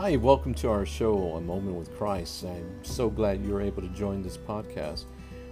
[0.00, 2.44] Hi, welcome to our show, A Moment with Christ.
[2.44, 5.06] I'm so glad you're able to join this podcast.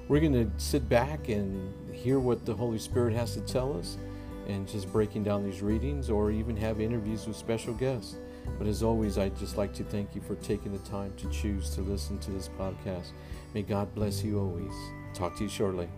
[0.07, 3.99] We're going to sit back and hear what the Holy Spirit has to tell us
[4.47, 8.19] and just breaking down these readings or even have interviews with special guests.
[8.57, 11.71] But as always, I'd just like to thank you for taking the time to choose
[11.71, 13.09] to listen to this podcast.
[13.53, 14.73] May God bless you always.
[15.13, 15.89] Talk to you shortly.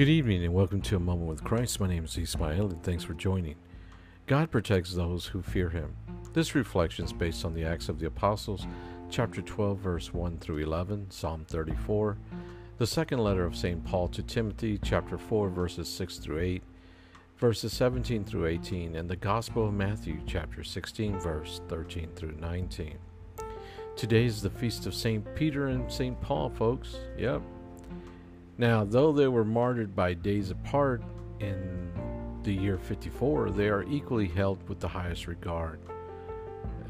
[0.00, 1.78] Good evening and welcome to A Moment with Christ.
[1.78, 3.56] My name is Ismail and thanks for joining.
[4.26, 5.94] God protects those who fear Him.
[6.32, 8.66] This reflection is based on the Acts of the Apostles,
[9.10, 12.16] chapter 12, verse 1 through 11, Psalm 34,
[12.78, 13.84] the second letter of St.
[13.84, 16.62] Paul to Timothy, chapter 4, verses 6 through 8,
[17.36, 22.96] verses 17 through 18, and the Gospel of Matthew, chapter 16, verse 13 through 19.
[23.96, 25.22] Today is the feast of St.
[25.34, 26.18] Peter and St.
[26.22, 26.96] Paul, folks.
[27.18, 27.42] Yep,
[28.60, 31.02] now, though they were martyred by days apart
[31.40, 31.90] in
[32.42, 35.80] the year 54, they are equally held with the highest regard.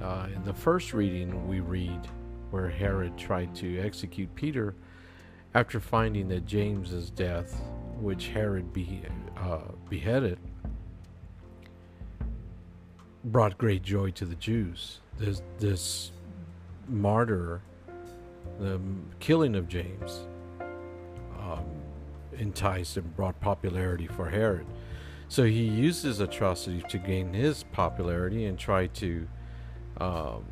[0.02, 2.08] Uh, in the first reading, we read
[2.50, 4.74] where Herod tried to execute Peter
[5.54, 7.62] after finding that James's death,
[8.00, 9.02] which Herod be,
[9.36, 10.40] uh, beheaded,
[13.22, 14.98] brought great joy to the Jews.
[15.18, 16.10] This, this
[16.88, 17.62] martyr,
[18.58, 18.80] the
[19.20, 20.26] killing of James,
[22.40, 24.66] enticed and brought popularity for Herod.
[25.28, 29.28] So he used his atrocity to gain his popularity and try to
[29.98, 30.44] um,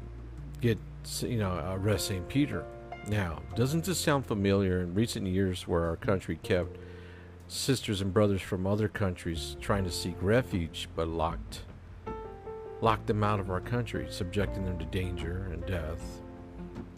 [0.61, 0.79] get,
[1.21, 2.29] you know, arrest St.
[2.29, 2.65] Peter.
[3.09, 6.77] Now, doesn't this sound familiar in recent years where our country kept
[7.49, 11.63] sisters and brothers from other countries trying to seek refuge but locked
[12.81, 16.21] locked them out of our country, subjecting them to danger and death?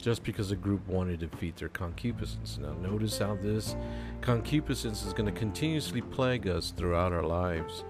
[0.00, 2.58] Just because a group wanted to defeat their concupiscence.
[2.58, 3.76] Now, notice how this
[4.20, 7.84] concupiscence is going to continuously plague us throughout our lives.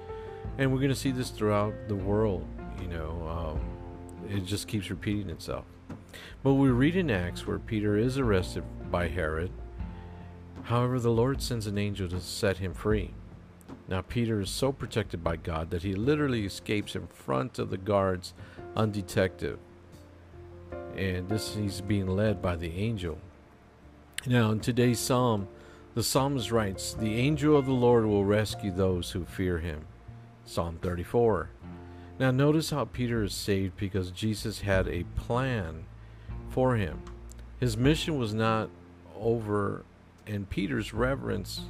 [0.59, 2.47] And we're going to see this throughout the world.
[2.81, 5.65] You know, um, it just keeps repeating itself.
[6.43, 9.51] But we read in Acts where Peter is arrested by Herod.
[10.65, 13.13] However, the Lord sends an angel to set him free.
[13.89, 17.79] Now, Peter is so protected by God that he literally escapes in front of the
[17.79, 18.35] guards
[18.77, 19.59] undetected
[20.97, 23.19] and this he's being led by the angel.
[24.27, 25.49] Now, in today's psalm,
[25.95, 29.87] the psalmist writes, The angel of the Lord will rescue those who fear him.
[30.45, 31.51] Psalm 34.
[32.19, 35.85] Now, notice how Peter is saved because Jesus had a plan
[36.51, 37.01] for him.
[37.59, 38.69] His mission was not
[39.19, 39.85] over,
[40.27, 41.63] and Peter's reverence,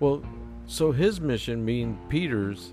[0.00, 0.22] well,
[0.66, 2.72] so his mission, being Peter's,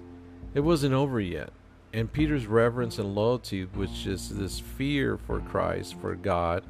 [0.53, 1.51] it wasn't over yet.
[1.91, 6.63] And Peter's reverence and loyalty, which is this fear for Christ, for God,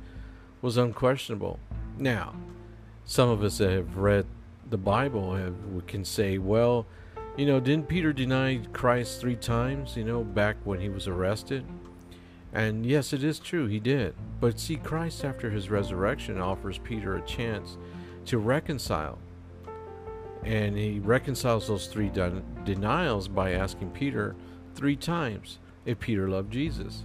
[0.62, 1.60] was unquestionable.
[1.98, 2.36] Now,
[3.04, 4.26] some of us that have read
[4.70, 5.56] the Bible have,
[5.88, 6.86] can say, well,
[7.36, 11.66] you know, didn't Peter deny Christ three times, you know, back when he was arrested?
[12.54, 14.16] And yes, it is true, he did.
[14.40, 17.78] But see, Christ, after his resurrection, offers Peter a chance
[18.26, 19.20] to reconcile.
[20.44, 22.10] And he reconciles those three
[22.64, 24.36] denials by asking Peter,
[24.80, 27.04] three times if Peter loved Jesus.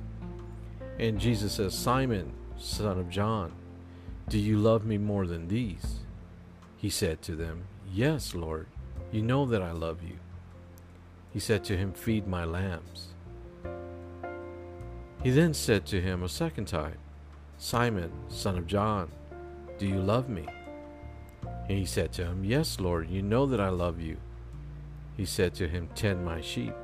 [1.00, 3.52] And Jesus says, Simon, son of John,
[4.28, 5.96] do you love me more than these?
[6.76, 8.68] He said to them, Yes, Lord,
[9.10, 10.18] you know that I love you.
[11.32, 13.08] He said to him, Feed my lambs.
[15.24, 16.98] He then said to him a second time,
[17.58, 19.10] Simon, son of John,
[19.78, 20.46] do you love me?
[21.68, 24.18] And he said to him, Yes, Lord, you know that I love you.
[25.16, 26.74] He said to him, Tend my sheep.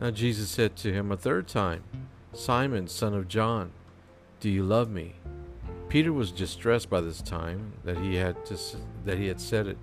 [0.00, 1.82] Now Jesus said to him a third time,
[2.32, 3.72] Simon, son of John,
[4.40, 5.14] do you love me?
[5.88, 8.56] Peter was distressed by this time that he had to,
[9.04, 9.78] that he had said it.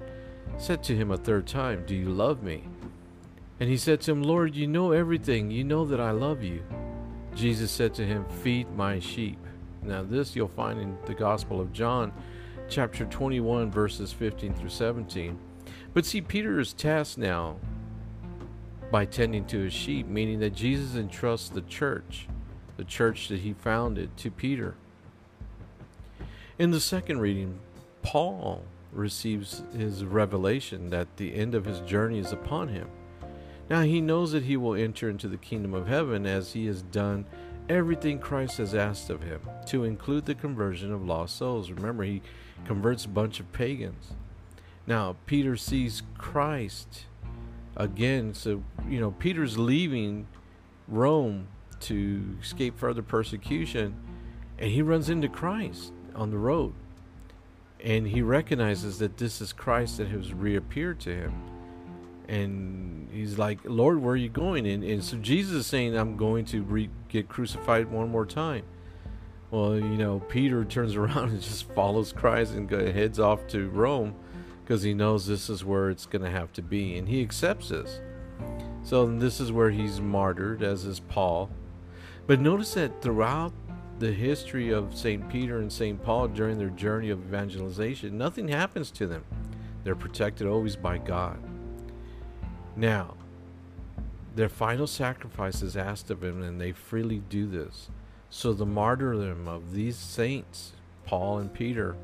[0.57, 2.63] Said to him a third time, Do you love me?
[3.59, 5.49] And he said to him, Lord, you know everything.
[5.49, 6.63] You know that I love you.
[7.35, 9.39] Jesus said to him, Feed my sheep.
[9.81, 12.13] Now, this you'll find in the Gospel of John,
[12.69, 15.38] chapter 21, verses 15 through 17.
[15.94, 17.57] But see, Peter is tasked now
[18.95, 22.30] by tending to his sheep, meaning that Jesus entrusts the church,
[22.77, 24.75] the church that he founded, to Peter.
[26.57, 27.59] In the second reading,
[28.03, 28.63] Paul
[28.94, 32.88] receives his revelation that the end of his journey is upon him.
[33.69, 36.81] Now he knows that he will enter into the kingdom of heaven as he has
[36.81, 37.25] done
[37.68, 41.69] everything Christ has asked of him, to include the conversion of lost souls.
[41.69, 42.21] Remember, he
[42.63, 44.13] converts a bunch of pagans.
[44.88, 47.07] Now, Peter sees Christ
[47.75, 48.33] again.
[48.33, 50.27] So, you know, Peter's leaving
[50.88, 51.48] Rome
[51.81, 53.95] to escape further persecution,
[54.57, 56.74] and he runs into Christ on the road.
[57.83, 61.33] And he recognizes that this is Christ that has reappeared to him.
[62.27, 64.66] And he's like, Lord, where are you going?
[64.66, 68.63] And, and so Jesus is saying, I'm going to re- get crucified one more time.
[69.51, 74.16] Well, you know, Peter turns around and just follows Christ and heads off to Rome
[74.65, 76.97] because he knows this is where it's going to have to be.
[76.97, 78.00] And he accepts this.
[78.81, 81.51] So this is where he's martyred, as is Paul.
[82.25, 83.53] But notice that throughout
[84.00, 85.29] the history of St.
[85.29, 86.01] Peter and St.
[86.03, 89.23] Paul during their journey of evangelization, nothing happens to them.
[89.83, 91.38] They're protected always by God.
[92.75, 93.13] Now,
[94.35, 97.89] their final sacrifice is asked of them, and they freely do this.
[98.31, 100.73] So the martyrdom of these saints,
[101.06, 101.95] Paul and Peter,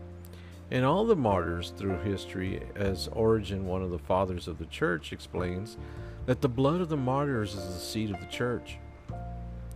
[0.72, 5.12] and all the martyrs through history, as Origen, one of the fathers of the church,
[5.12, 5.78] explains,
[6.26, 8.78] that the blood of the martyrs is the seed of the church.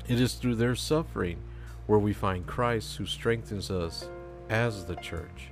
[0.07, 1.39] It is through their suffering
[1.85, 4.09] where we find Christ who strengthens us
[4.49, 5.49] as the church.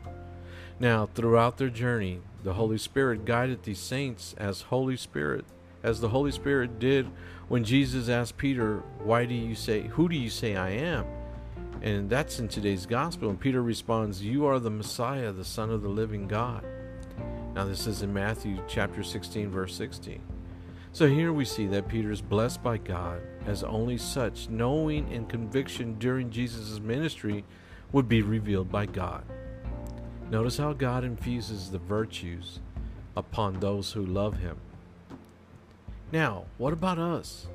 [0.79, 5.45] Now, throughout their journey, the Holy Spirit guided these saints as Holy Spirit,
[5.81, 7.07] as the Holy Spirit did
[7.47, 11.05] when Jesus asked Peter, "Why do you say, who do you say I am?"
[11.83, 13.29] And that's in today's gospel.
[13.29, 16.63] And Peter responds, "You are the Messiah, the Son of the living God."
[17.53, 20.21] Now, this is in Matthew chapter 16, verse 16.
[20.93, 25.27] So here we see that Peter is blessed by God as only such, knowing and
[25.27, 27.43] conviction during Jesus' ministry
[27.91, 29.23] would be revealed by God.
[30.31, 32.59] Notice how God infuses the virtues
[33.15, 34.57] upon those who love Him.
[36.11, 37.47] Now, what about us?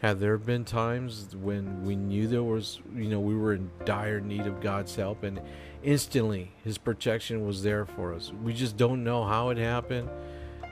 [0.00, 4.18] Have there been times when we knew there was, you know, we were in dire
[4.20, 5.40] need of God's help and
[5.82, 8.32] instantly His protection was there for us?
[8.42, 10.08] We just don't know how it happened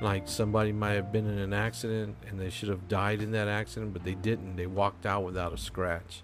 [0.00, 3.48] like somebody might have been in an accident and they should have died in that
[3.48, 4.56] accident, but they didn't.
[4.56, 6.22] They walked out without a scratch.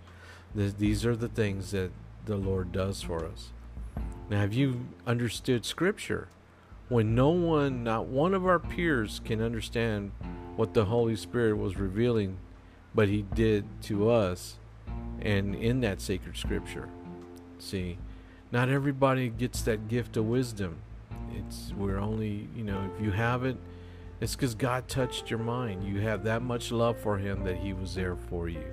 [0.54, 1.90] These are the things that
[2.24, 3.50] the Lord does for us.
[4.30, 6.28] Now, have you understood Scripture?
[6.88, 10.12] When no one, not one of our peers, can understand
[10.56, 12.38] what the Holy Spirit was revealing,
[12.94, 14.56] but He did to us
[15.20, 16.88] and in that sacred Scripture.
[17.58, 17.98] See,
[18.52, 20.76] not everybody gets that gift of wisdom.
[21.32, 23.56] It's we're only you know if you have it
[24.20, 25.84] it's because god touched your mind.
[25.84, 28.64] You have that much love for him that he was there for you.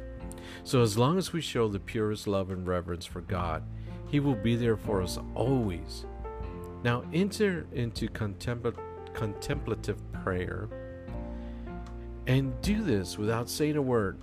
[0.63, 3.63] So as long as we show the purest love and reverence for god
[4.11, 6.05] he will be there for us always.
[6.83, 8.77] Now enter into contempl-
[9.13, 10.67] contemplative prayer
[12.27, 14.17] and do this without saying a word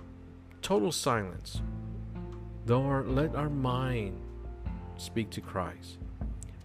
[0.61, 1.61] total silence
[2.69, 4.15] our, let our mind
[4.97, 5.97] speak to christ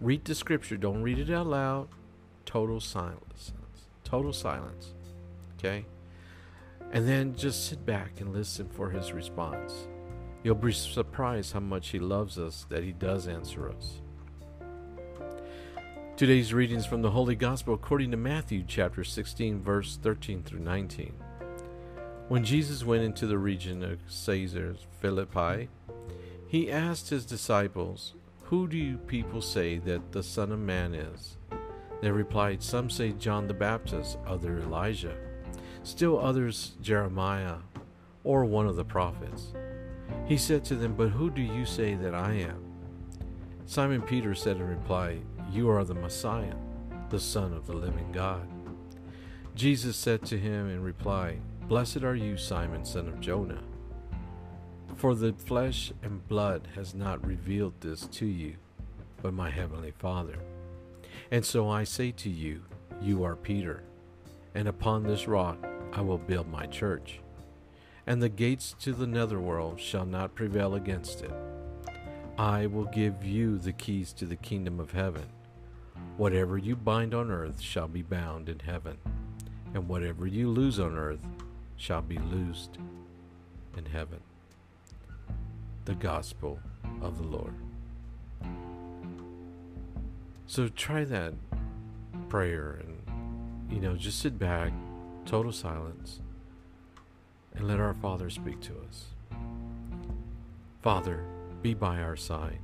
[0.01, 0.77] Read the scripture.
[0.77, 1.87] Don't read it out loud.
[2.45, 3.53] Total silence.
[4.03, 4.93] Total silence.
[5.57, 5.85] Okay?
[6.91, 9.87] And then just sit back and listen for his response.
[10.43, 14.01] You'll be surprised how much he loves us that he does answer us.
[16.17, 21.11] Today's readings from the Holy Gospel according to Matthew chapter 16 verse 13 through 19.
[22.29, 25.67] When Jesus went into the region of Caesarea Philippi,
[26.47, 28.13] he asked his disciples,
[28.43, 31.35] who do you people say that the Son of Man is?
[32.01, 35.17] They replied, Some say John the Baptist, other Elijah,
[35.83, 37.57] still others Jeremiah,
[38.23, 39.53] or one of the prophets.
[40.27, 42.63] He said to them, But who do you say that I am?
[43.65, 45.19] Simon Peter said in reply,
[45.55, 46.57] You are the Messiah,
[47.09, 48.45] the Son of the living God.
[49.55, 51.37] Jesus said to him in reply,
[51.69, 53.63] Blessed are you, Simon, son of Jonah.
[54.97, 58.57] For the flesh and blood has not revealed this to you,
[59.21, 60.39] but my heavenly Father.
[61.31, 62.61] And so I say to you,
[63.01, 63.81] you are Peter,
[64.55, 67.21] and upon this rock I will build my church,
[68.05, 71.31] and the gates to the netherworld shall not prevail against it.
[72.37, 75.23] I will give you the keys to the kingdom of heaven.
[76.17, 78.97] Whatever you bind on earth shall be bound in heaven,
[79.73, 81.19] and whatever you loose on earth
[81.75, 82.77] shall be loosed
[83.77, 84.21] in heaven
[85.85, 86.59] the gospel
[87.01, 87.53] of the Lord.
[90.47, 91.33] So try that
[92.27, 94.71] prayer and, you know, just sit back,
[95.25, 96.21] total silence,
[97.53, 99.05] and let our Father speak to us.
[100.81, 101.23] Father,
[101.61, 102.59] be by our side.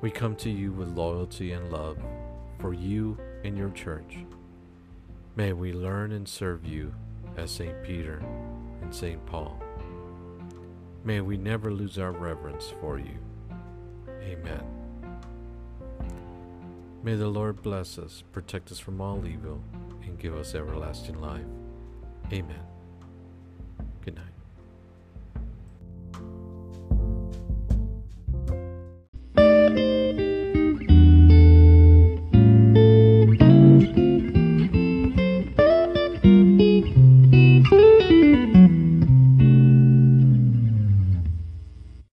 [0.00, 1.98] We come to you with loyalty and love
[2.58, 4.18] for you and your church.
[5.36, 6.92] May we learn and serve you
[7.36, 7.82] as St.
[7.84, 8.22] Peter
[8.82, 9.24] and St.
[9.26, 9.60] Paul.
[11.04, 13.18] May we never lose our reverence for you.
[14.22, 14.62] Amen.
[17.02, 19.62] May the Lord bless us, protect us from all evil,
[20.02, 21.46] and give us everlasting life.
[22.32, 22.68] Amen.